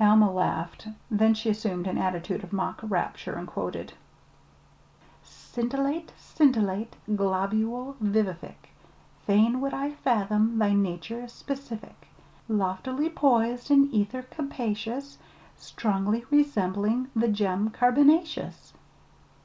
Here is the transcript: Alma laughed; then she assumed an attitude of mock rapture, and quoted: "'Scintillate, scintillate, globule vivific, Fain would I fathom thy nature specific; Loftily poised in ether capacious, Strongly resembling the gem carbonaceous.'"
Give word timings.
Alma 0.00 0.28
laughed; 0.32 0.88
then 1.12 1.32
she 1.32 1.48
assumed 1.48 1.86
an 1.86 1.96
attitude 1.96 2.42
of 2.42 2.52
mock 2.52 2.80
rapture, 2.82 3.34
and 3.34 3.46
quoted: 3.46 3.92
"'Scintillate, 5.22 6.12
scintillate, 6.18 6.96
globule 7.14 7.94
vivific, 8.02 8.72
Fain 9.28 9.60
would 9.60 9.72
I 9.72 9.92
fathom 9.92 10.58
thy 10.58 10.72
nature 10.72 11.28
specific; 11.28 12.08
Loftily 12.48 13.08
poised 13.10 13.70
in 13.70 13.88
ether 13.94 14.22
capacious, 14.22 15.18
Strongly 15.56 16.24
resembling 16.32 17.06
the 17.14 17.28
gem 17.28 17.70
carbonaceous.'" 17.70 18.72